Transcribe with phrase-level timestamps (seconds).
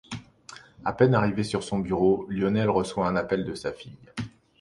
[0.83, 3.99] À peine arrivé à son bureau, Lionel reçoit un appel de sa fille.